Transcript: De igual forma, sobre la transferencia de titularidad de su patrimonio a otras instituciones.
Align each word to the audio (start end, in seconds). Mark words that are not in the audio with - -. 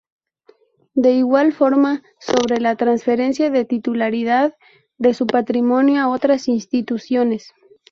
De 0.95 1.11
igual 1.13 1.53
forma, 1.53 2.01
sobre 2.19 2.59
la 2.59 2.75
transferencia 2.75 3.51
de 3.51 3.65
titularidad 3.65 4.55
de 4.97 5.13
su 5.13 5.27
patrimonio 5.27 6.01
a 6.01 6.09
otras 6.09 6.47
instituciones. 6.47 7.53